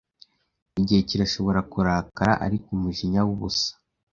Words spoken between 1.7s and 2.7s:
kurakara, ariko